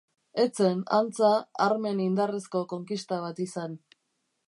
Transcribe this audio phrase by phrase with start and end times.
[0.43, 1.29] Ez zen, antza,
[1.67, 3.79] armen indarrezko konkista bat izan.